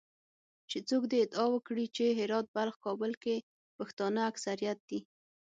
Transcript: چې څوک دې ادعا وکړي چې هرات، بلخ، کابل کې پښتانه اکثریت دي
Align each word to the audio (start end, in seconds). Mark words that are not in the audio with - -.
چې 0.69 0.77
څوک 0.89 1.03
دې 1.11 1.17
ادعا 1.25 1.45
وکړي 1.51 1.85
چې 1.95 2.05
هرات، 2.19 2.45
بلخ، 2.55 2.75
کابل 2.85 3.11
کې 3.23 3.35
پښتانه 3.77 4.19
اکثریت 4.31 4.79
دي 4.89 4.99